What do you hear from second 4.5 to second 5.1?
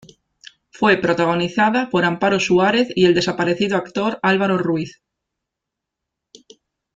Ruiz.